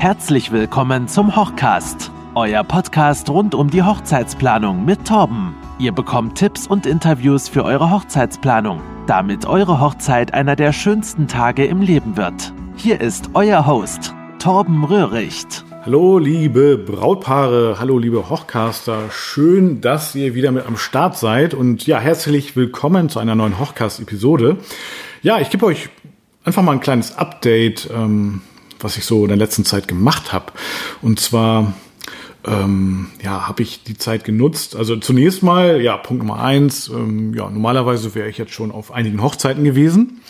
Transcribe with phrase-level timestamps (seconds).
[0.00, 5.54] Herzlich willkommen zum Hochcast, euer Podcast rund um die Hochzeitsplanung mit Torben.
[5.78, 11.66] Ihr bekommt Tipps und Interviews für eure Hochzeitsplanung, damit eure Hochzeit einer der schönsten Tage
[11.66, 12.54] im Leben wird.
[12.76, 15.66] Hier ist euer Host, Torben Röhricht.
[15.84, 21.86] Hallo liebe Brautpaare, hallo liebe Hochcaster, schön, dass ihr wieder mit am Start seid und
[21.86, 24.56] ja, herzlich willkommen zu einer neuen Hochcast-Episode.
[25.20, 25.90] Ja, ich gebe euch
[26.42, 28.40] einfach mal ein kleines Update, ähm,
[28.82, 30.52] was ich so in der letzten Zeit gemacht habe.
[31.02, 31.74] Und zwar
[32.46, 34.76] ähm, ja, habe ich die Zeit genutzt.
[34.76, 38.92] Also zunächst mal, ja, Punkt Nummer eins, ähm, ja, normalerweise wäre ich jetzt schon auf
[38.92, 40.22] einigen Hochzeiten gewesen.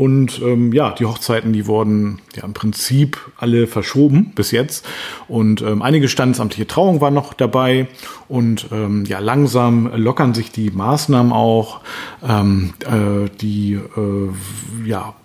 [0.00, 4.88] Und ähm, ja, die Hochzeiten, die wurden ja im Prinzip alle verschoben bis jetzt.
[5.28, 7.86] Und ähm, einige standesamtliche Trauungen waren noch dabei.
[8.26, 11.82] Und ähm, ja, langsam lockern sich die Maßnahmen auch.
[12.26, 15.16] Ähm, äh, die äh, ja,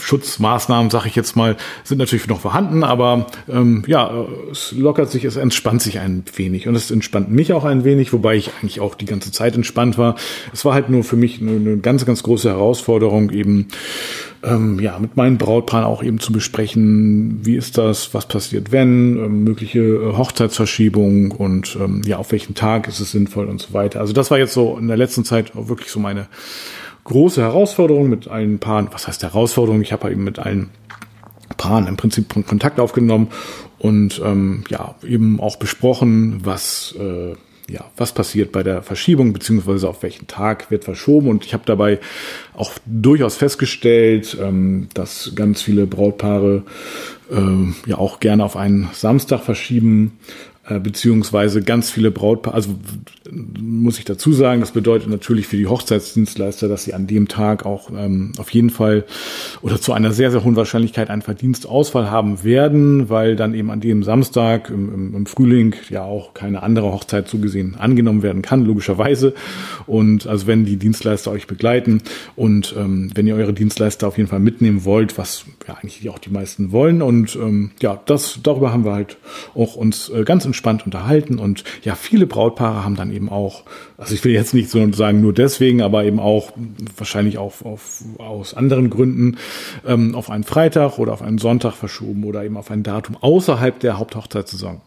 [0.00, 5.24] Schutzmaßnahmen, sage ich jetzt mal, sind natürlich noch vorhanden, aber ähm, ja, es lockert sich,
[5.24, 8.80] es entspannt sich ein wenig und es entspannt mich auch ein wenig, wobei ich eigentlich
[8.80, 10.16] auch die ganze Zeit entspannt war.
[10.52, 13.68] Es war halt nur für mich eine, eine ganz, ganz große Herausforderung, eben
[14.42, 19.16] ähm, ja mit meinen Brautpaaren auch eben zu besprechen, wie ist das, was passiert, wenn,
[19.16, 23.72] ähm, mögliche äh, Hochzeitsverschiebung und ähm, ja auf welchen Tag ist es sinnvoll und so
[23.72, 24.00] weiter.
[24.00, 26.28] Also das war jetzt so in der letzten Zeit wirklich so meine
[27.04, 28.88] große Herausforderung mit allen Paaren.
[28.92, 29.82] Was heißt Herausforderung?
[29.82, 30.70] Ich habe eben mit allen
[31.56, 33.28] Paaren im Prinzip Kontakt aufgenommen
[33.78, 37.34] und ähm, ja eben auch besprochen, was äh,
[37.68, 41.28] ja, was passiert bei der Verschiebung, beziehungsweise auf welchen Tag wird verschoben.
[41.28, 41.98] Und ich habe dabei
[42.52, 46.62] auch durchaus festgestellt, ähm, dass ganz viele Brautpaare
[47.30, 50.18] äh, ja auch gerne auf einen Samstag verschieben,
[50.66, 52.70] beziehungsweise ganz viele Brautpaare, also
[53.30, 57.66] muss ich dazu sagen, das bedeutet natürlich für die Hochzeitsdienstleister, dass sie an dem Tag
[57.66, 59.04] auch ähm, auf jeden Fall
[59.60, 63.80] oder zu einer sehr, sehr hohen Wahrscheinlichkeit einen Verdienstausfall haben werden, weil dann eben an
[63.80, 68.64] dem Samstag im, im, im Frühling ja auch keine andere Hochzeit zugesehen angenommen werden kann,
[68.64, 69.34] logischerweise.
[69.86, 72.02] Und also wenn die Dienstleister euch begleiten
[72.36, 76.18] und ähm, wenn ihr eure Dienstleister auf jeden Fall mitnehmen wollt, was ja eigentlich auch
[76.18, 77.02] die meisten wollen.
[77.02, 79.16] Und ähm, ja, das darüber haben wir halt
[79.54, 83.64] auch uns äh, ganz entspannt unterhalten und ja, viele Brautpaare haben dann eben auch,
[83.98, 86.52] also ich will jetzt nicht so sagen nur deswegen, aber eben auch
[86.96, 89.36] wahrscheinlich auch auf, aus anderen Gründen
[89.84, 93.80] ähm, auf einen Freitag oder auf einen Sonntag verschoben oder eben auf ein Datum außerhalb
[93.80, 94.80] der Haupthochzeitssaison.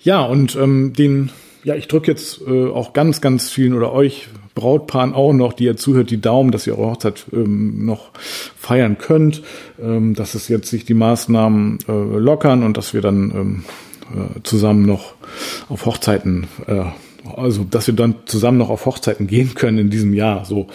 [0.00, 1.30] Ja, und ähm, den,
[1.64, 4.28] ja, ich drücke jetzt äh, auch ganz, ganz vielen oder euch
[4.58, 8.10] Brautpaaren auch noch, die ihr zuhört, die Daumen, dass ihr eure Hochzeit ähm, noch
[8.56, 9.42] feiern könnt,
[9.80, 13.64] ähm, dass es jetzt sich die Maßnahmen äh, lockern und dass wir dann ähm,
[14.14, 15.14] äh, zusammen noch
[15.68, 16.84] auf Hochzeiten äh,
[17.36, 20.44] also dass wir dann zusammen noch auf Hochzeiten gehen können in diesem Jahr.
[20.44, 20.68] So,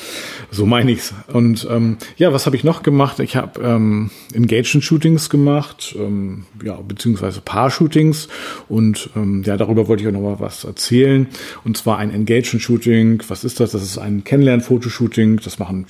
[0.51, 1.13] so meine ich's.
[1.31, 3.19] Und ähm, ja, was habe ich noch gemacht?
[3.19, 8.27] Ich habe ähm, Engagement-Shootings gemacht, ähm, ja, beziehungsweise Paar-Shootings.
[8.67, 11.27] Und ähm, ja, darüber wollte ich auch noch mal was erzählen.
[11.63, 13.23] Und zwar ein Engagement-Shooting.
[13.27, 13.71] Was ist das?
[13.71, 15.39] Das ist ein Kennenlern-Fotoshooting.
[15.43, 15.85] Das machen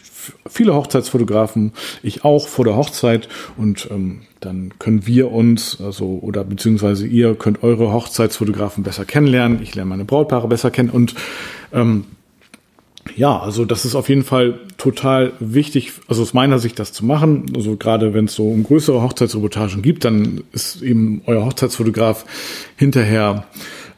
[0.47, 1.73] viele Hochzeitsfotografen.
[2.01, 3.27] Ich auch vor der Hochzeit.
[3.57, 9.61] Und ähm, dann können wir uns, also oder beziehungsweise ihr könnt eure Hochzeitsfotografen besser kennenlernen.
[9.61, 11.15] Ich lerne meine Brautpaare besser kennen und
[11.71, 12.05] ähm,
[13.15, 17.05] ja, also das ist auf jeden Fall total wichtig, also aus meiner Sicht das zu
[17.05, 17.51] machen.
[17.55, 22.25] Also gerade wenn es so um größere Hochzeitsreportagen gibt, dann ist eben euer Hochzeitsfotograf
[22.77, 23.45] hinterher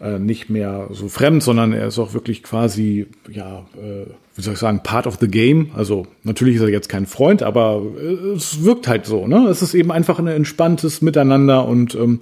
[0.05, 4.05] äh, nicht mehr so fremd, sondern er ist auch wirklich quasi, ja, äh,
[4.35, 5.71] wie soll ich sagen, part of the game.
[5.75, 9.25] Also natürlich ist er jetzt kein Freund, aber äh, es wirkt halt so.
[9.25, 9.47] Ne?
[9.49, 12.19] Es ist eben einfach ein entspanntes Miteinander und ähm,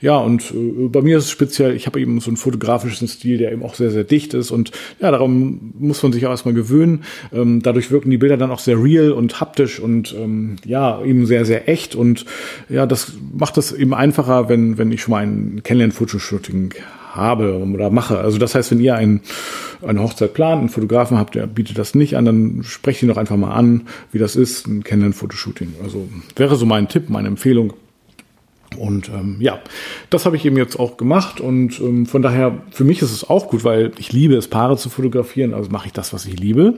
[0.00, 3.38] ja, und äh, bei mir ist es speziell, ich habe eben so einen fotografischen Stil,
[3.38, 6.54] der eben auch sehr, sehr dicht ist und ja, darum muss man sich auch erstmal
[6.54, 7.04] gewöhnen.
[7.32, 11.26] Ähm, dadurch wirken die Bilder dann auch sehr real und haptisch und ähm, ja, eben
[11.26, 12.26] sehr, sehr echt und
[12.68, 16.74] ja, das macht es eben einfacher, wenn, wenn ich schon mal ein Kennenlern-Fotoshooting
[17.14, 18.18] habe oder mache.
[18.18, 19.20] Also das heißt, wenn ihr ein,
[19.86, 23.16] eine Hochzeit plant, einen Fotografen habt, der bietet das nicht an, dann sprecht ihn doch
[23.16, 25.74] einfach mal an, wie das ist, ein Kennenlernen-Fotoshooting.
[25.82, 27.74] Also wäre so mein Tipp, meine Empfehlung.
[28.78, 29.60] Und ähm, ja,
[30.10, 33.28] das habe ich eben jetzt auch gemacht und ähm, von daher, für mich ist es
[33.28, 36.38] auch gut, weil ich liebe es, Paare zu fotografieren, also mache ich das, was ich
[36.38, 36.74] liebe.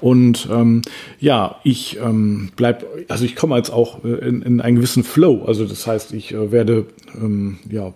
[0.00, 0.82] Und ähm,
[1.20, 5.44] ja, ich ähm, bleib, also ich komme jetzt auch äh, in, in einen gewissen Flow.
[5.46, 7.94] Also das heißt, ich äh, werde ähm, ja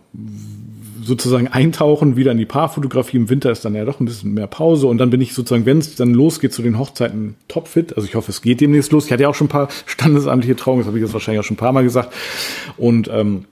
[1.02, 3.16] sozusagen eintauchen wieder in die Paarfotografie.
[3.16, 5.66] Im Winter ist dann ja doch ein bisschen mehr Pause und dann bin ich sozusagen,
[5.66, 7.96] wenn es dann losgeht zu den Hochzeiten, topfit.
[7.96, 9.06] Also ich hoffe, es geht demnächst los.
[9.06, 11.44] Ich hatte ja auch schon ein paar standesamtliche Trauungen, das habe ich jetzt wahrscheinlich auch
[11.44, 12.12] schon ein paar Mal gesagt.
[12.76, 13.44] Und ähm,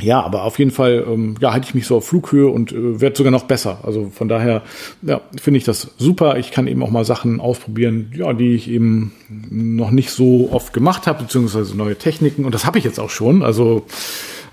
[0.00, 3.00] ja, aber auf jeden Fall ähm, ja, halte ich mich so auf Flughöhe und äh,
[3.00, 3.78] werde sogar noch besser.
[3.82, 4.62] Also von daher
[5.02, 6.38] ja, finde ich das super.
[6.38, 9.12] Ich kann eben auch mal Sachen ausprobieren, ja, die ich eben
[9.50, 12.44] noch nicht so oft gemacht habe, beziehungsweise neue Techniken.
[12.44, 13.42] Und das habe ich jetzt auch schon.
[13.42, 13.86] Also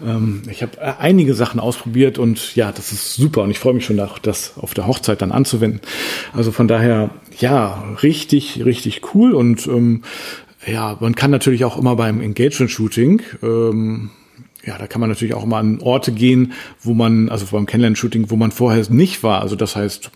[0.04, 3.74] Ähm, ich habe äh, einige Sachen ausprobiert und ja, das ist super und ich freue
[3.74, 5.82] mich schon, das auf der Hochzeit dann anzuwenden.
[6.34, 10.04] Also von daher, ja, richtig, richtig cool und ähm,
[10.66, 14.10] ja, man kann natürlich auch immer beim Engagement-Shooting ähm,
[14.66, 18.32] ja, da kann man natürlich auch mal an Orte gehen, wo man, also beim Kennenlern-Shooting,
[18.32, 19.42] wo man vorher nicht war.
[19.42, 20.10] Also das heißt,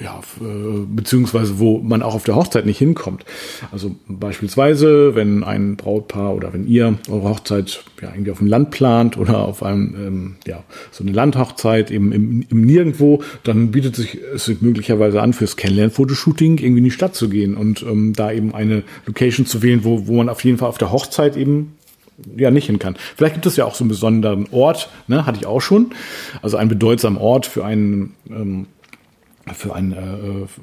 [0.00, 3.24] ja, äh, beziehungsweise wo man auch auf der Hochzeit nicht hinkommt.
[3.72, 8.70] Also beispielsweise, wenn ein Brautpaar oder wenn ihr eure Hochzeit ja irgendwie auf dem Land
[8.70, 13.96] plant oder auf einem, ähm, ja, so eine Landhochzeit eben im, im Nirgendwo, dann bietet
[13.96, 18.32] sich es möglicherweise an, fürs Kennenlern-Fotoshooting irgendwie in die Stadt zu gehen und ähm, da
[18.32, 21.74] eben eine Location zu wählen, wo, wo man auf jeden Fall auf der Hochzeit eben
[22.36, 22.96] ja nicht hin kann.
[23.16, 25.90] Vielleicht gibt es ja auch so einen besonderen Ort, ne, hatte ich auch schon.
[26.42, 28.66] Also einen bedeutsamen Ort für einen ähm,
[29.54, 29.96] für ein, äh,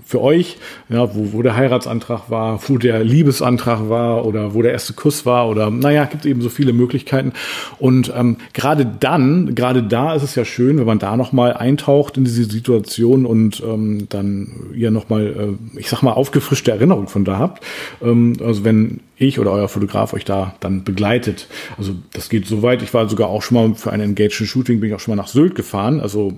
[0.06, 0.58] für euch,
[0.90, 5.26] ja, wo, wo der Heiratsantrag war, wo der Liebesantrag war oder wo der erste Kuss
[5.26, 7.34] war oder naja, gibt eben so viele Möglichkeiten.
[7.80, 12.18] Und ähm, gerade dann, gerade da ist es ja schön, wenn man da nochmal eintaucht
[12.18, 17.26] in diese Situation und ähm, dann ihr nochmal, äh, ich sag mal, aufgefrischte Erinnerung von
[17.26, 17.64] da habt.
[18.02, 21.48] Ähm, also wenn ich oder euer Fotograf euch da dann begleitet.
[21.78, 22.82] Also das geht so weit.
[22.82, 25.22] Ich war sogar auch schon mal für ein Engaged Shooting, bin ich auch schon mal
[25.22, 26.00] nach Sylt gefahren.
[26.00, 26.34] Also,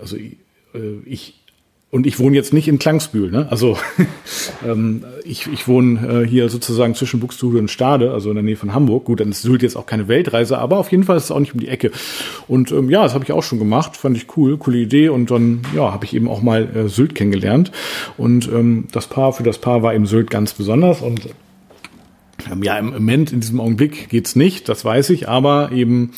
[0.00, 0.30] also äh,
[1.04, 1.41] ich
[1.92, 3.46] und ich wohne jetzt nicht in Klangsbühl, ne?
[3.50, 3.76] Also
[4.66, 8.56] ähm, ich, ich wohne äh, hier sozusagen zwischen Buxtehude und Stade, also in der Nähe
[8.56, 9.04] von Hamburg.
[9.04, 11.38] Gut, dann ist Sylt jetzt auch keine Weltreise, aber auf jeden Fall ist es auch
[11.38, 11.90] nicht um die Ecke.
[12.48, 15.10] Und ähm, ja, das habe ich auch schon gemacht, fand ich cool, coole Idee.
[15.10, 17.70] Und dann ja, habe ich eben auch mal äh, Sylt kennengelernt.
[18.16, 21.28] Und ähm, das Paar für das Paar war eben Sylt ganz besonders und
[22.62, 26.12] ja, im Moment, in diesem Augenblick geht's nicht, das weiß ich, aber eben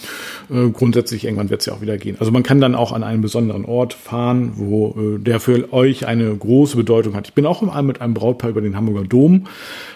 [0.50, 2.16] äh, grundsätzlich irgendwann wird's ja auch wieder gehen.
[2.18, 6.06] Also man kann dann auch an einen besonderen Ort fahren, wo äh, der für euch
[6.06, 7.28] eine große Bedeutung hat.
[7.28, 9.46] Ich bin auch mit einem Brautpaar über den Hamburger Dom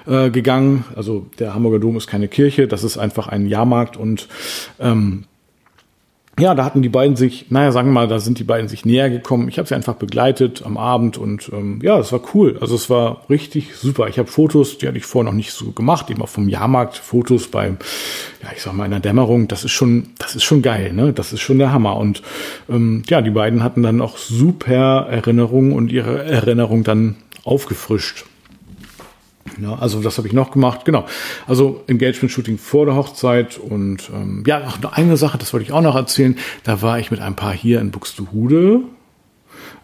[0.07, 0.85] äh, gegangen.
[0.95, 4.29] Also der Hamburger Dom ist keine Kirche, das ist einfach ein Jahrmarkt und
[4.81, 5.25] ähm,
[6.39, 8.85] ja, da hatten die beiden sich, naja, sagen wir mal, da sind die beiden sich
[8.85, 9.49] näher gekommen.
[9.49, 12.59] Ich habe sie einfach begleitet am Abend und ähm, ja, es war cool.
[12.61, 14.09] Also es war richtig super.
[14.09, 16.97] Ich habe Fotos, die hatte ich vorher noch nicht so gemacht, eben auch vom Jahrmarkt
[16.97, 17.79] Fotos beim,
[18.43, 19.49] ja, ich sag mal in der Dämmerung.
[19.49, 21.13] Das ist schon, das ist schon geil, ne?
[21.13, 21.97] Das ist schon der Hammer.
[21.97, 22.23] Und
[22.69, 28.25] ähm, ja, die beiden hatten dann auch super Erinnerungen und ihre Erinnerung dann aufgefrischt.
[29.61, 31.07] Ja, also das habe ich noch gemacht, genau.
[31.47, 35.81] Also Engagement-Shooting vor der Hochzeit und ähm, ja, noch eine Sache, das wollte ich auch
[35.81, 36.37] noch erzählen.
[36.65, 38.83] Da war ich mit ein paar hier in Buxtehude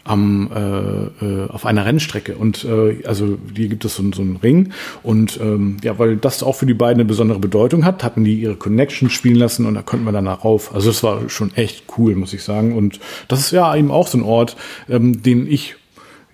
[0.05, 4.37] am äh, äh, auf einer Rennstrecke und äh, also die gibt es so, so einen
[4.37, 4.73] Ring
[5.03, 8.35] und ähm, ja weil das auch für die beiden eine besondere Bedeutung hat hatten die
[8.35, 11.85] ihre Connection spielen lassen und da konnten wir danach rauf also es war schon echt
[11.97, 14.57] cool muss ich sagen und das ist ja eben auch so ein Ort
[14.91, 15.77] ähm, den ich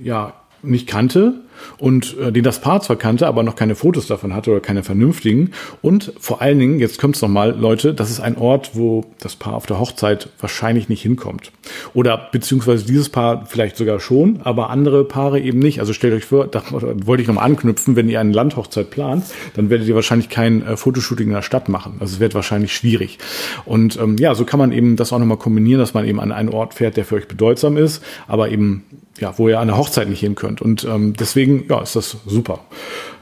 [0.01, 1.41] ja nicht kannte
[1.79, 4.83] und äh, den das Paar zwar kannte, aber noch keine Fotos davon hatte oder keine
[4.83, 5.53] vernünftigen.
[5.83, 9.55] Und vor allen Dingen, jetzt kommt's nochmal, Leute, das ist ein Ort, wo das Paar
[9.55, 11.53] auf der Hochzeit wahrscheinlich nicht hinkommt.
[11.95, 15.81] Oder beziehungsweise dieses Paar vielleicht sogar schon, aber andere Paare eben nicht.
[15.81, 19.25] Also stellt euch vor, da wollte ich nochmal anknüpfen, wenn ihr eine Landhochzeit plant,
[19.55, 21.97] dann werdet ihr wahrscheinlich kein äh, Fotoshooting in der Stadt machen.
[22.01, 23.19] Also es wird wahrscheinlich schwierig.
[23.65, 26.33] Und ähm, ja, so kann man eben das auch nochmal kombinieren, dass man eben an
[26.33, 28.85] einen Ort fährt, der für euch bedeutsam ist, aber eben
[29.19, 30.63] ja, wo ihr an der Hochzeit nicht hin könnt.
[30.63, 32.61] Und ähm, deswegen, ja, ist das super.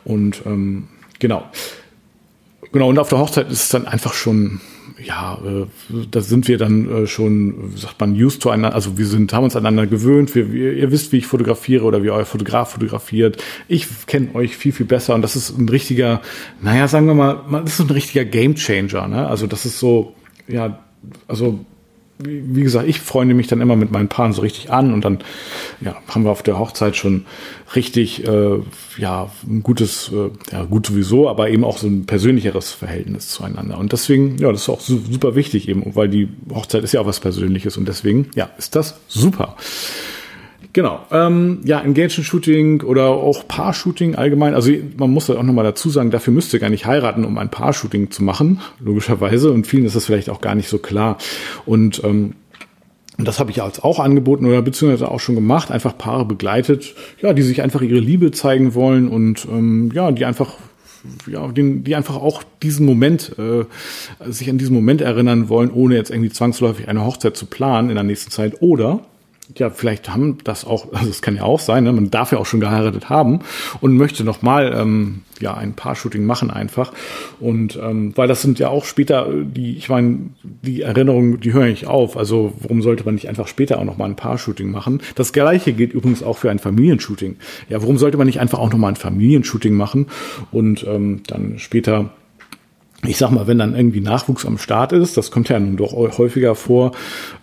[0.04, 0.88] Und ähm,
[1.18, 1.44] genau.
[2.72, 4.60] Genau, und auf der Hochzeit ist es dann einfach schon,
[5.04, 5.66] ja, äh,
[6.10, 9.44] da sind wir dann äh, schon, sagt man, used to einander, also wir sind, haben
[9.44, 13.42] uns aneinander gewöhnt, wir, wir, ihr wisst, wie ich fotografiere oder wie euer Fotograf fotografiert.
[13.68, 16.20] Ich kenne euch viel, viel besser und das ist ein richtiger,
[16.60, 19.28] naja, sagen wir mal, das ist ein richtiger Game Changer, ne?
[19.28, 20.14] Also das ist so,
[20.48, 20.80] ja,
[21.28, 21.64] also
[22.18, 25.18] wie gesagt, ich freunde mich dann immer mit meinen Paaren so richtig an und dann
[25.80, 27.26] ja, haben wir auf der Hochzeit schon
[27.76, 28.58] richtig, äh,
[28.96, 33.78] ja, ein gutes, äh, ja, gut sowieso, aber eben auch so ein persönlicheres Verhältnis zueinander.
[33.78, 37.06] Und deswegen, ja, das ist auch super wichtig eben, weil die Hochzeit ist ja auch
[37.06, 39.56] was Persönliches und deswegen, ja, ist das super.
[40.78, 41.00] Genau.
[41.10, 44.54] Ähm, ja, Engagement-Shooting oder auch Paar-Shooting allgemein.
[44.54, 47.50] Also man muss auch nochmal dazu sagen, dafür müsst ihr gar nicht heiraten, um ein
[47.50, 49.50] Paar-Shooting zu machen, logischerweise.
[49.50, 51.18] Und vielen ist das vielleicht auch gar nicht so klar.
[51.66, 52.34] Und ähm,
[53.16, 57.32] das habe ich als auch angeboten oder beziehungsweise auch schon gemacht, einfach Paare begleitet, ja,
[57.32, 60.58] die sich einfach ihre Liebe zeigen wollen und ähm, ja, die einfach
[61.26, 63.64] ja, die, die einfach auch diesen Moment, äh,
[64.30, 67.96] sich an diesen Moment erinnern wollen, ohne jetzt irgendwie zwangsläufig eine Hochzeit zu planen in
[67.96, 68.62] der nächsten Zeit.
[68.62, 69.00] Oder
[69.56, 71.92] ja, vielleicht haben das auch, also es kann ja auch sein, ne?
[71.92, 73.40] man darf ja auch schon geheiratet haben
[73.80, 76.92] und möchte nochmal ähm, ja ein Paar-Shooting machen einfach.
[77.40, 81.66] Und ähm, weil das sind ja auch später die, ich meine, die Erinnerungen, die höre
[81.66, 82.16] ich auf.
[82.16, 85.00] Also warum sollte man nicht einfach später auch nochmal ein Paar-Shooting machen?
[85.14, 87.36] Das gleiche gilt übrigens auch für ein Familienshooting.
[87.68, 90.06] Ja, warum sollte man nicht einfach auch nochmal ein Familienshooting machen
[90.50, 92.10] und ähm, dann später
[93.06, 95.92] ich sag mal, wenn dann irgendwie Nachwuchs am Start ist, das kommt ja nun doch
[95.92, 96.92] häufiger vor,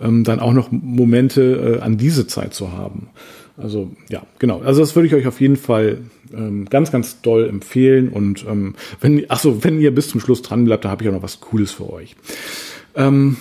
[0.01, 3.09] ähm, dann auch noch Momente äh, an diese Zeit zu haben.
[3.57, 4.59] Also ja, genau.
[4.61, 5.99] Also das würde ich euch auf jeden Fall
[6.33, 8.09] ähm, ganz, ganz doll empfehlen.
[8.09, 11.09] Und ähm, wenn, ach so, wenn ihr bis zum Schluss dran bleibt, da habe ich
[11.09, 12.17] auch noch was Cooles für euch.
[12.95, 13.37] Ähm,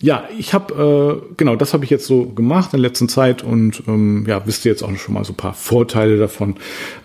[0.00, 3.44] ja, ich habe äh, genau, das habe ich jetzt so gemacht in der letzten Zeit
[3.44, 6.56] und ähm, ja, wisst ihr jetzt auch schon mal so ein paar Vorteile davon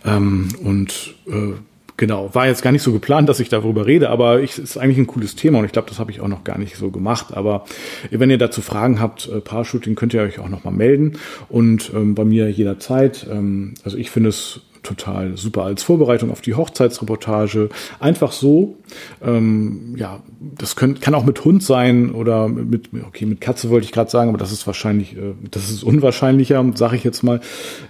[0.06, 1.54] ähm, und äh,
[2.00, 4.98] Genau, war jetzt gar nicht so geplant, dass ich darüber rede, aber es ist eigentlich
[5.00, 7.34] ein cooles Thema und ich glaube, das habe ich auch noch gar nicht so gemacht.
[7.36, 7.66] Aber
[8.10, 11.18] wenn ihr dazu Fragen habt, äh, Paar-Shooting, könnt ihr euch auch nochmal melden
[11.50, 13.28] und ähm, bei mir jederzeit.
[13.30, 17.70] Ähm, also ich finde es total super als Vorbereitung auf die Hochzeitsreportage.
[18.00, 18.76] Einfach so.
[19.24, 23.86] Ähm, ja, das könnt, kann auch mit Hund sein oder mit, okay, mit Katze wollte
[23.86, 27.42] ich gerade sagen, aber das ist wahrscheinlich, äh, das ist unwahrscheinlicher, sage ich jetzt mal.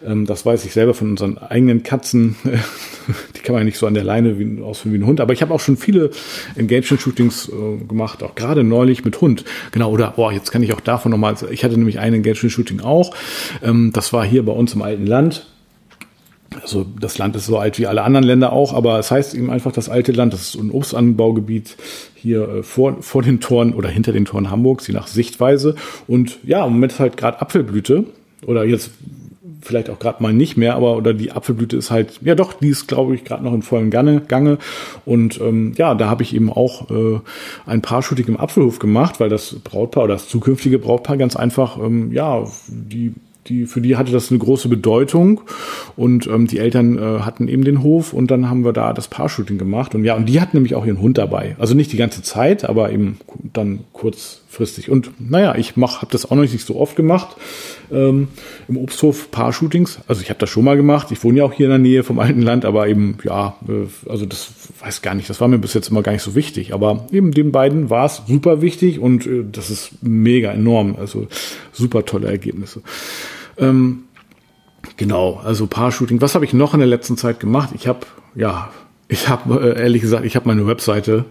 [0.05, 2.35] Ähm, das weiß ich selber von unseren eigenen Katzen.
[3.35, 5.21] die kann man ja nicht so an der Leine wie, ausführen wie ein Hund.
[5.21, 6.11] Aber ich habe auch schon viele
[6.55, 9.45] Engagement-Shootings äh, gemacht, auch gerade neulich mit Hund.
[9.71, 13.15] Genau, oder, oh, jetzt kann ich auch davon nochmal, ich hatte nämlich ein Engagement-Shooting auch.
[13.63, 15.47] Ähm, das war hier bei uns im alten Land
[16.61, 19.49] also das Land ist so alt wie alle anderen Länder auch, aber es heißt eben
[19.49, 20.33] einfach das alte Land.
[20.33, 21.77] Das ist ein Obstanbaugebiet
[22.15, 25.75] hier äh, vor, vor den Toren oder hinter den Toren Hamburgs, je nach Sichtweise.
[26.07, 28.05] Und ja, im Moment ist halt gerade Apfelblüte
[28.45, 28.91] oder jetzt
[29.61, 32.69] vielleicht auch gerade mal nicht mehr, aber oder die Apfelblüte ist halt, ja doch, die
[32.69, 34.21] ist glaube ich gerade noch in Gange.
[34.21, 34.57] Gange.
[35.05, 37.19] Und ähm, ja, da habe ich eben auch äh,
[37.65, 41.77] ein paar Shooting im Apfelhof gemacht, weil das Brautpaar oder das zukünftige Brautpaar ganz einfach,
[41.77, 43.13] ähm, ja, die
[43.47, 45.41] die, für die hatte das eine große Bedeutung
[45.95, 49.07] und ähm, die Eltern äh, hatten eben den Hof und dann haben wir da das
[49.07, 51.55] Paar-Shooting gemacht und ja, und die hatten nämlich auch ihren Hund dabei.
[51.59, 53.17] Also nicht die ganze Zeit, aber eben
[53.53, 53.79] dann
[54.49, 54.89] kurzfristig.
[54.89, 57.35] Und naja, ich mach, habe das auch noch nicht so oft gemacht
[57.91, 58.29] ähm,
[58.67, 59.99] im Obsthof Paar-Shootings.
[60.07, 61.11] Also ich habe das schon mal gemacht.
[61.11, 64.09] Ich wohne ja auch hier in der Nähe vom alten Land, aber eben, ja, äh,
[64.09, 66.73] also das weiß gar nicht, das war mir bis jetzt immer gar nicht so wichtig.
[66.73, 70.95] Aber eben den beiden war es super wichtig und äh, das ist mega enorm.
[70.97, 71.27] Also
[71.71, 72.81] super tolle Ergebnisse.
[73.57, 74.03] Ähm,
[74.97, 76.21] genau, also Paar-Shooting.
[76.21, 77.69] Was habe ich noch in der letzten Zeit gemacht?
[77.75, 77.99] Ich habe,
[78.35, 78.71] ja,
[79.07, 81.25] ich habe äh, ehrlich gesagt, ich habe meine Webseite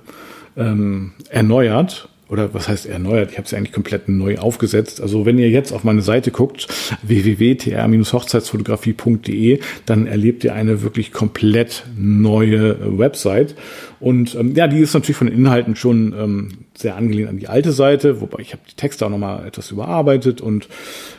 [0.57, 3.33] ähm, erneuert oder was heißt erneuert?
[3.33, 5.01] Ich habe sie eigentlich komplett neu aufgesetzt.
[5.01, 6.69] Also wenn ihr jetzt auf meine Seite guckt,
[7.03, 13.55] www.tr-hochzeitsfotografie.de, dann erlebt ihr eine wirklich komplett neue Website.
[14.01, 17.49] Und ähm, ja, die ist natürlich von den Inhalten schon ähm, sehr angelehnt an die
[17.49, 20.69] alte Seite, wobei ich habe die Texte auch nochmal etwas überarbeitet und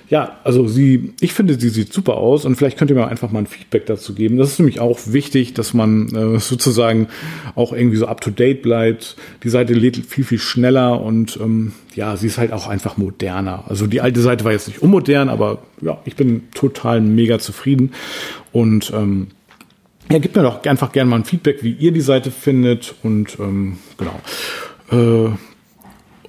[0.10, 3.32] ja, also sie, ich finde, sie sieht super aus und vielleicht könnt ihr mir einfach
[3.32, 4.38] mal ein Feedback dazu geben.
[4.38, 7.10] Das ist nämlich auch wichtig, dass man äh, sozusagen
[7.54, 9.18] auch irgendwie so up to date bleibt.
[9.44, 13.66] Die Seite lädt viel, viel schneller und ähm, ja, sie ist halt auch einfach moderner.
[13.68, 17.92] Also die alte Seite war jetzt nicht unmodern, aber ja, ich bin total mega zufrieden
[18.52, 19.28] und ähm,
[20.12, 23.38] ja, gebt mir doch einfach gerne mal ein Feedback, wie ihr die Seite findet und
[23.40, 24.20] ähm, genau.
[24.92, 25.32] Äh,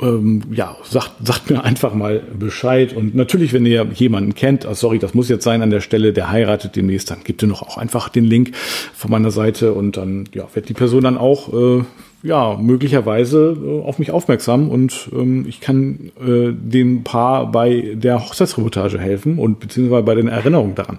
[0.02, 2.94] ähm, ja, sagt, sagt mir einfach mal Bescheid.
[2.94, 6.12] Und natürlich, wenn ihr jemanden kennt, oh, sorry, das muss jetzt sein an der Stelle,
[6.12, 8.52] der heiratet demnächst, dann gebt ihr noch auch einfach den Link
[8.94, 11.84] von meiner Seite und dann ja, wird die Person dann auch äh,
[12.22, 18.20] ja, möglicherweise äh, auf mich aufmerksam und ähm, ich kann äh, dem Paar bei der
[18.20, 20.98] Hochzeitsreportage helfen und beziehungsweise bei den Erinnerungen daran.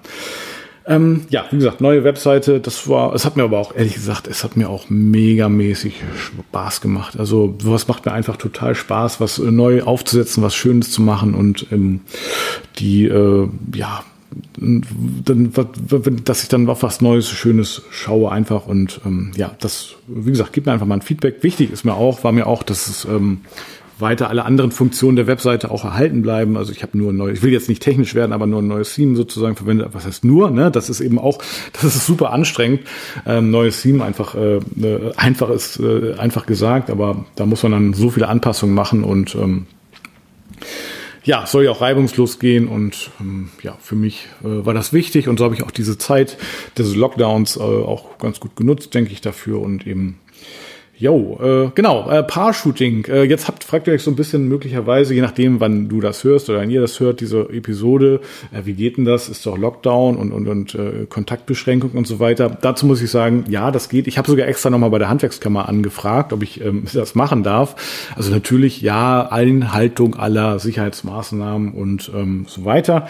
[0.87, 4.27] Ähm, ja, wie gesagt, neue Webseite, das war, es hat mir aber auch, ehrlich gesagt,
[4.27, 7.19] es hat mir auch megamäßig Spaß gemacht.
[7.19, 11.35] Also sowas macht mir einfach total Spaß, was äh, neu aufzusetzen, was Schönes zu machen
[11.35, 12.01] und ähm,
[12.79, 14.03] die, äh, ja,
[14.57, 15.51] dann,
[16.23, 20.53] dass ich dann auf was Neues, Schönes schaue einfach und ähm, ja, das, wie gesagt,
[20.53, 21.43] gibt mir einfach mal ein Feedback.
[21.43, 23.41] Wichtig ist mir auch, war mir auch, dass es ähm,
[23.99, 26.57] weiter alle anderen Funktionen der Webseite auch erhalten bleiben.
[26.57, 28.93] Also ich habe nur neu, ich will jetzt nicht technisch werden, aber nur ein neues
[28.93, 29.89] Theme sozusagen verwendet.
[29.93, 30.51] Was heißt nur?
[30.51, 30.71] Ne?
[30.71, 31.39] Das ist eben auch,
[31.73, 32.81] das ist super anstrengend.
[33.25, 37.71] Ähm, neues Theme einfach äh, äh, einfach ist äh, einfach gesagt, aber da muss man
[37.71, 39.65] dann so viele Anpassungen machen und ähm,
[41.23, 45.27] ja, soll ja auch reibungslos gehen und ähm, ja, für mich äh, war das wichtig
[45.27, 46.37] und so habe ich auch diese Zeit
[46.77, 50.17] des Lockdowns äh, auch ganz gut genutzt, denke ich dafür und eben
[51.01, 53.05] Jo, äh, genau, äh, Paar-Shooting.
[53.05, 56.23] Äh, jetzt habt, fragt ihr euch so ein bisschen möglicherweise, je nachdem, wann du das
[56.23, 59.27] hörst oder wenn ihr das hört, diese Episode, äh, wie geht denn das?
[59.27, 62.55] Ist doch Lockdown und, und, und äh, Kontaktbeschränkung und so weiter.
[62.61, 64.05] Dazu muss ich sagen, ja, das geht.
[64.05, 68.11] Ich habe sogar extra nochmal bei der Handwerkskammer angefragt, ob ich ähm, das machen darf.
[68.15, 73.07] Also natürlich, ja, Einhaltung aller Sicherheitsmaßnahmen und ähm, so weiter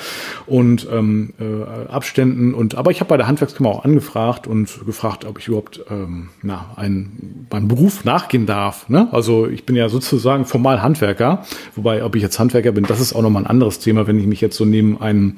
[0.48, 2.54] und ähm, äh, Abständen.
[2.54, 6.30] Und aber ich habe bei der Handwerkskammer auch angefragt und gefragt, ob ich überhaupt ähm,
[6.42, 8.90] na, ein beim Beruf Beruf nachgehen darf.
[8.90, 9.08] Ne?
[9.12, 11.44] Also ich bin ja sozusagen formal Handwerker,
[11.76, 14.28] wobei ob ich jetzt Handwerker bin, das ist auch nochmal ein anderes Thema, wenn ich
[14.28, 15.38] mich jetzt so neben einem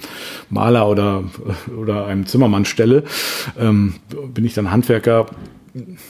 [0.50, 1.24] Maler oder,
[1.80, 3.04] oder einem Zimmermann stelle,
[3.58, 3.94] ähm,
[4.34, 5.28] bin ich dann Handwerker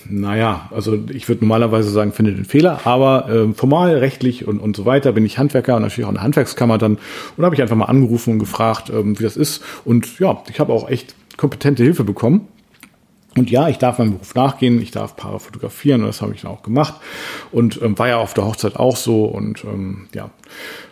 [0.10, 4.76] naja, also ich würde normalerweise sagen, finde den Fehler, aber äh, formal, rechtlich und, und
[4.76, 6.98] so weiter bin ich Handwerker und natürlich auch eine Handwerkskammer dann.
[7.38, 9.64] Und habe ich einfach mal angerufen und gefragt, ähm, wie das ist.
[9.86, 12.50] Und ja, ich habe auch echt kompetente Hilfe bekommen.
[13.36, 16.42] Und ja, ich darf meinem Beruf nachgehen, ich darf Paare fotografieren und das habe ich
[16.42, 16.96] dann auch gemacht.
[17.52, 20.30] Und ähm, war ja auf der Hochzeit auch so und ähm, ja.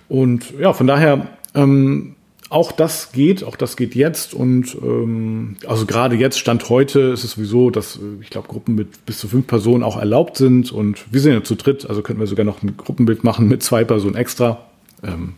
[0.09, 2.15] Und ja, von daher ähm,
[2.49, 7.23] auch das geht, auch das geht jetzt und ähm, also gerade jetzt Stand heute ist
[7.23, 10.71] es sowieso, dass äh, ich glaube Gruppen mit bis zu fünf Personen auch erlaubt sind
[10.71, 13.63] und wir sind ja zu dritt, also könnten wir sogar noch ein Gruppenbild machen mit
[13.63, 14.65] zwei Personen extra.
[15.01, 15.35] Ähm,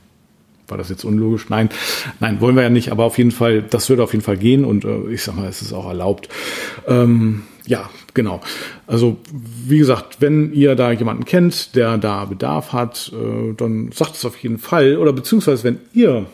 [0.67, 1.49] war das jetzt unlogisch?
[1.49, 1.69] Nein,
[2.19, 4.65] nein, wollen wir ja nicht, aber auf jeden Fall, das würde auf jeden Fall gehen
[4.65, 6.29] und äh, ich sag mal, es ist auch erlaubt.
[6.87, 8.41] Ähm, ja, genau.
[8.87, 9.17] Also
[9.65, 14.25] wie gesagt, wenn ihr da jemanden kennt, der da Bedarf hat, äh, dann sagt es
[14.25, 14.97] auf jeden Fall.
[14.97, 16.25] Oder beziehungsweise wenn ihr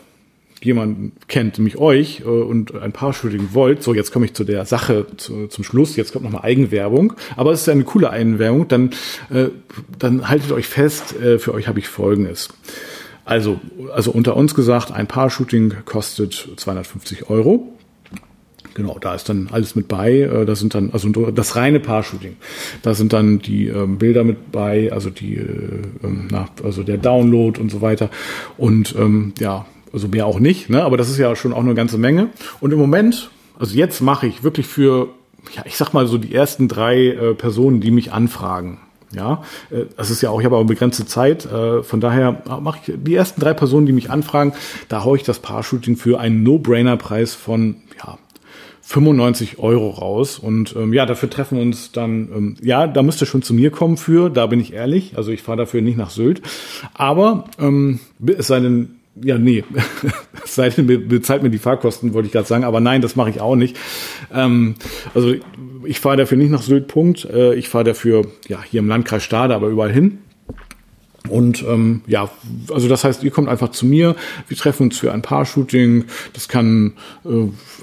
[0.62, 4.44] jemanden kennt, nämlich euch, äh, und ein paar Shooting wollt, so jetzt komme ich zu
[4.44, 8.68] der Sache zu, zum Schluss, jetzt kommt nochmal Eigenwerbung, aber es ist eine coole Eigenwerbung,
[8.68, 8.90] dann,
[9.30, 9.46] äh,
[9.98, 12.48] dann haltet euch fest, äh, für euch habe ich folgendes.
[13.30, 13.60] Also,
[13.94, 17.72] also unter uns gesagt, ein Paar-Shooting kostet 250 Euro.
[18.74, 20.22] Genau, da ist dann alles mit bei.
[20.22, 22.36] Äh, da sind dann, also das reine Paar-Shooting.
[22.82, 25.44] Da sind dann die ähm, Bilder mit bei, also die, äh,
[26.02, 28.10] ähm, na, also der Download und so weiter.
[28.58, 30.82] Und ähm, ja, also mehr auch nicht, ne?
[30.82, 32.30] aber das ist ja schon auch eine ganze Menge.
[32.60, 35.08] Und im Moment, also jetzt mache ich wirklich für,
[35.54, 38.78] ja, ich sag mal so die ersten drei äh, Personen, die mich anfragen.
[39.12, 42.80] Ja, äh, das ist ja auch, ich habe aber begrenzte Zeit, äh, von daher mache
[42.84, 44.52] ich die ersten drei Personen, die mich anfragen,
[44.88, 48.18] da haue ich das Paar-Shooting für einen No-Brainer-Preis von, ja,
[48.90, 50.38] 95 Euro raus.
[50.38, 53.70] Und ähm, ja, dafür treffen uns dann, ähm, ja, da müsst ihr schon zu mir
[53.70, 55.16] kommen für, da bin ich ehrlich.
[55.16, 56.42] Also ich fahre dafür nicht nach Sylt.
[56.94, 59.62] Aber ähm, es sei denn, ja, nee,
[60.54, 63.56] seitdem bezahlt mir die Fahrkosten, wollte ich gerade sagen, aber nein, das mache ich auch
[63.56, 63.76] nicht.
[64.32, 64.74] Ähm,
[65.14, 65.34] also
[65.84, 67.24] ich fahre dafür nicht nach Sylt, Punkt.
[67.24, 70.18] Äh, ich fahre dafür, ja, hier im Landkreis Stade, aber überall hin.
[71.28, 72.30] Und ähm, ja,
[72.72, 74.16] also das heißt, ihr kommt einfach zu mir,
[74.48, 76.06] wir treffen uns für ein Paar-Shooting.
[76.32, 77.28] Das kann äh,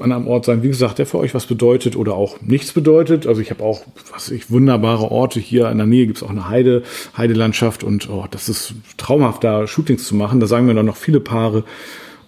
[0.01, 3.27] an einem Ort sein, wie gesagt, der für euch was bedeutet oder auch nichts bedeutet.
[3.27, 6.49] Also ich habe auch, was ich, wunderbare Orte hier in der Nähe gibt's auch eine
[6.49, 6.84] Heide,
[7.15, 10.39] Heidelandschaft und oh, das ist traumhaft, da Shootings zu machen.
[10.39, 11.63] Da sagen mir dann noch viele Paare,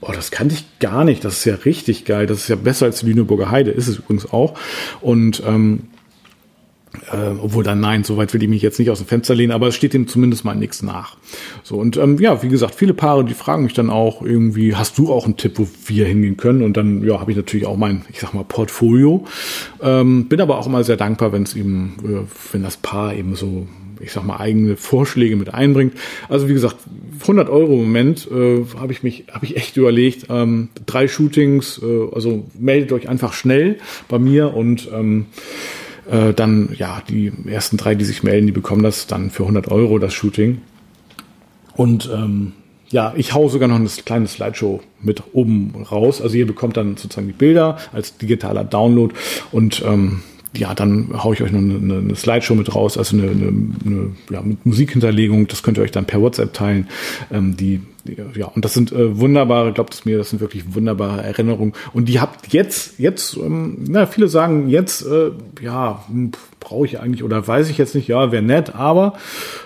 [0.02, 2.86] oh, das kannte ich gar nicht, das ist ja richtig geil, das ist ja besser
[2.86, 4.58] als die Lüneburger Heide, ist es übrigens auch.
[5.02, 5.84] Und ähm,
[7.12, 9.68] äh, obwohl dann nein, soweit will ich mich jetzt nicht aus dem Fenster lehnen, aber
[9.68, 11.18] es steht dem zumindest mal nichts nach.
[11.64, 14.98] So und ähm, ja, wie gesagt, viele Paare, die fragen mich dann auch irgendwie, hast
[14.98, 16.64] du auch einen Tipp, wo wir hingehen können?
[16.64, 19.26] Und dann ja, habe ich natürlich auch mein, ich sag mal Portfolio.
[19.82, 23.36] Ähm, bin aber auch immer sehr dankbar, wenn es eben, äh, wenn das Paar eben
[23.36, 23.68] so
[24.00, 25.94] ich sag mal, eigene Vorschläge mit einbringt.
[26.28, 26.78] Also wie gesagt,
[27.22, 30.28] 100 Euro im Moment äh, habe ich mich, habe ich echt überlegt.
[30.30, 35.28] Ähm, drei Shootings, äh, also meldet euch einfach schnell bei mir und ähm,
[36.10, 39.70] äh, dann, ja, die ersten drei, die sich melden, die bekommen das dann für 100
[39.70, 40.62] Euro, das Shooting.
[41.76, 42.54] Und ähm,
[42.90, 46.22] ja, ich hau sogar noch eine kleine Slideshow mit oben raus.
[46.22, 49.14] Also ihr bekommt dann sozusagen die Bilder als digitaler Download
[49.52, 53.30] und ähm, ja, dann hau ich euch noch eine, eine Slideshow mit raus, also eine,
[53.30, 53.54] eine,
[53.86, 55.48] eine ja, mit Musikhinterlegung.
[55.48, 56.88] Das könnt ihr euch dann per WhatsApp teilen.
[57.32, 57.82] Ähm, die
[58.36, 61.74] ja, und das sind äh, wunderbare, glaubt es mir, das sind wirklich wunderbare Erinnerungen.
[61.94, 65.32] Und die habt jetzt, jetzt, ähm, na, viele sagen jetzt, äh,
[65.62, 69.14] ja, hm, brauche ich eigentlich oder weiß ich jetzt nicht, ja, wäre nett, aber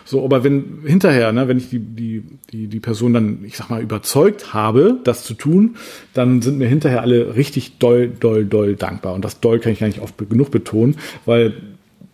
[0.06, 3.69] so, aber wenn hinterher, ne, wenn ich die, die, die, die Person dann, ich sag
[3.69, 5.76] mal, überzeugt habe, das zu tun,
[6.13, 9.13] dann sind mir hinterher alle richtig doll, doll, doll dankbar.
[9.13, 11.54] Und das doll kann ich gar nicht oft genug betonen, weil,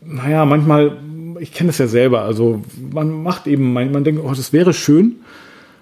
[0.02, 0.98] naja, manchmal,
[1.40, 4.74] ich kenne es ja selber, also man macht eben, man, man denkt, oh, das wäre
[4.74, 5.18] schön,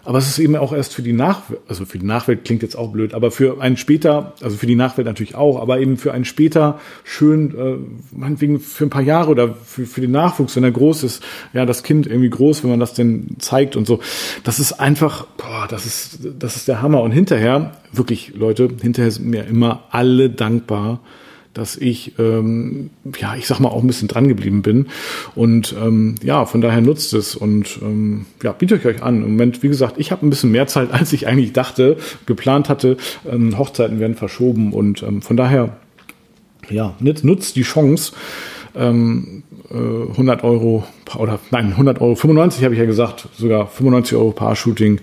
[0.08, 2.78] aber es ist eben auch erst für die Nachwelt, also für die Nachwelt klingt jetzt
[2.78, 6.14] auch blöd, aber für einen später, also für die Nachwelt natürlich auch, aber eben für
[6.14, 10.64] einen später schön, äh, meinetwegen für ein paar Jahre oder für, für den Nachwuchs, wenn
[10.64, 14.00] er groß ist, ja, das Kind irgendwie groß, wenn man das denn zeigt und so.
[14.46, 17.02] Das ist einfach, boah, das ist, das ist der Hammer.
[17.02, 21.02] Und hinterher, wirklich, Leute, hinterher sind mir immer alle dankbar,
[21.58, 24.88] dass ich, ähm, ja, ich sag mal, auch ein bisschen dran geblieben bin.
[25.34, 29.24] Und ähm, ja, von daher nutzt es und ähm, ja, bietet euch an.
[29.24, 32.70] Im Moment, wie gesagt, ich habe ein bisschen mehr Zeit, als ich eigentlich dachte, geplant
[32.70, 32.98] hatte.
[33.28, 35.78] Ähm, Hochzeiten werden verschoben und ähm, von daher,
[36.70, 38.14] ja, nutzt die Chance.
[38.76, 40.86] Ähm, 100 äh, Euro
[41.18, 45.00] oder nein, 100 Euro, 95 habe ich ja gesagt, sogar 95 Euro Paar-Shooting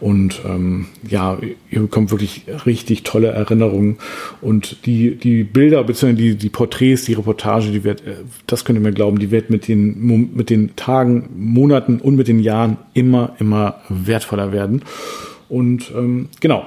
[0.00, 1.38] und ähm, ja,
[1.70, 3.98] ihr bekommt wirklich richtig tolle Erinnerungen
[4.40, 6.12] und die, die Bilder bzw.
[6.12, 9.48] die, die Porträts, die Reportage, die wird, äh, das könnt ihr mir glauben, die wird
[9.48, 14.82] mit den, mit den Tagen, Monaten und mit den Jahren immer, immer wertvoller werden
[15.48, 16.64] und ähm, genau.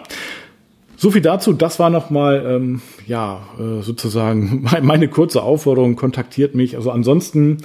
[0.97, 1.53] So viel dazu.
[1.53, 5.95] Das war nochmal, ähm, ja, äh, sozusagen meine kurze Aufforderung.
[5.95, 6.75] Kontaktiert mich.
[6.75, 7.57] Also ansonsten,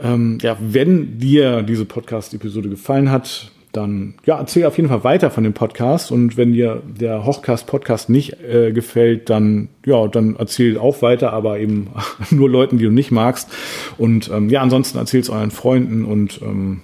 [0.00, 5.30] ähm, ja, wenn dir diese Podcast-Episode gefallen hat, dann ja, erzähl auf jeden Fall weiter
[5.30, 6.10] von dem Podcast.
[6.10, 11.58] Und wenn dir der Hochcast-Podcast nicht äh, gefällt, dann ja, dann erzähl auch weiter, aber
[11.58, 11.88] eben
[12.30, 13.50] nur Leuten, die du nicht magst.
[13.98, 16.80] Und ähm, ja, ansonsten erzähl es euren Freunden und ähm,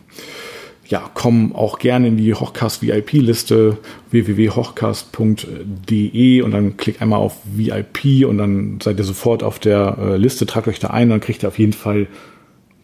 [0.86, 3.78] ja, komm auch gerne in die Hochcast VIP-Liste
[4.10, 10.16] www.hochcast.de und dann klick einmal auf VIP und dann seid ihr sofort auf der äh,
[10.16, 12.06] Liste, tragt euch da ein, dann kriegt ihr auf jeden Fall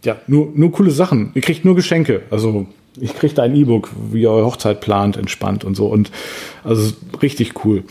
[0.05, 1.31] ja, nur, nur coole Sachen.
[1.35, 2.23] Ihr kriegt nur Geschenke.
[2.31, 2.67] Also
[2.99, 5.87] ich kriege da ein E-Book, wie ihr eure Hochzeit plant, entspannt und so.
[5.87, 6.11] Und
[6.65, 7.85] also richtig cool.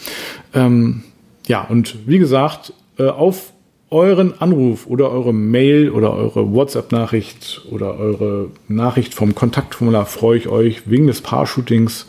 [0.54, 1.04] Ähm,
[1.48, 3.54] ja, und wie gesagt, äh, auf
[3.92, 10.48] euren Anruf oder eure Mail oder eure WhatsApp-Nachricht oder eure Nachricht vom Kontaktformular freue ich
[10.48, 12.08] euch wegen des Paar-Shootings.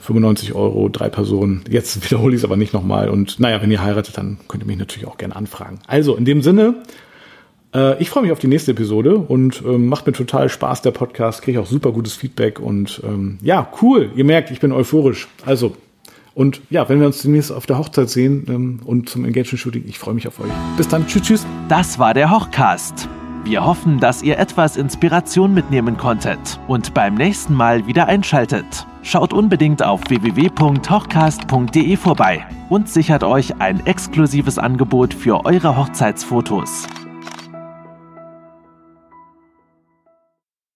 [0.00, 1.62] 95 Euro, drei Personen.
[1.70, 3.08] Jetzt wiederhole ich es aber nicht nochmal.
[3.08, 5.78] Und naja, wenn ihr heiratet, dann könnt ihr mich natürlich auch gerne anfragen.
[5.86, 6.82] Also in dem Sinne,
[7.74, 10.90] äh, ich freue mich auf die nächste Episode und ähm, macht mir total Spaß, der
[10.90, 11.42] Podcast.
[11.42, 14.10] Kriege auch super gutes Feedback und ähm, ja, cool.
[14.16, 15.28] Ihr merkt, ich bin euphorisch.
[15.46, 15.76] Also,
[16.34, 19.98] und ja, wenn wir uns demnächst auf der Hochzeit sehen ähm, und zum Engagement-Shooting, ich
[19.98, 20.50] freue mich auf euch.
[20.76, 21.06] Bis dann.
[21.06, 21.46] Tschüss, tschüss.
[21.68, 23.08] Das war der Hochcast.
[23.44, 28.86] Wir hoffen, dass ihr etwas Inspiration mitnehmen konntet und beim nächsten Mal wieder einschaltet.
[29.02, 36.86] Schaut unbedingt auf www.hochcast.de vorbei und sichert euch ein exklusives Angebot für eure Hochzeitsfotos.